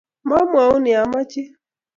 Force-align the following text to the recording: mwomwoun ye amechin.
mwomwoun 0.25 0.85
ye 0.91 0.95
amechin. 1.03 1.47